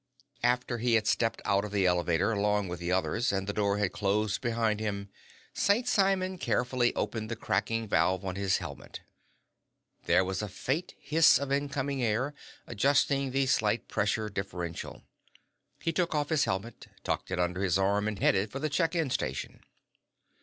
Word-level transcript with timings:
After 0.41 0.79
he 0.79 0.95
had 0.95 1.05
stepped 1.05 1.43
out 1.45 1.63
of 1.63 1.71
the 1.71 1.85
elevator, 1.85 2.31
along 2.31 2.67
with 2.67 2.79
the 2.79 2.91
others, 2.91 3.31
and 3.31 3.45
the 3.45 3.53
door 3.53 3.77
had 3.77 3.91
closed 3.91 4.41
behind 4.41 4.79
him, 4.79 5.09
St. 5.53 5.87
Simon 5.87 6.39
carefully 6.39 6.91
opened 6.95 7.29
the 7.29 7.35
cracking 7.35 7.87
valve 7.87 8.25
on 8.25 8.35
his 8.35 8.57
helmet. 8.57 9.01
There 10.05 10.25
was 10.25 10.41
a 10.41 10.47
faint 10.49 10.95
hiss 10.97 11.37
of 11.37 11.51
incoming 11.51 12.01
air, 12.01 12.33
adjusting 12.65 13.29
the 13.29 13.45
slight 13.45 13.87
pressure 13.87 14.27
differential. 14.27 15.03
He 15.79 15.93
took 15.93 16.15
off 16.15 16.29
his 16.29 16.45
helmet, 16.45 16.87
tucked 17.03 17.29
it 17.29 17.37
under 17.37 17.61
his 17.61 17.77
arm, 17.77 18.07
and 18.07 18.17
headed 18.17 18.51
for 18.51 18.57
the 18.57 18.69
check 18.71 18.95
in 18.95 19.11
station. 19.11 19.61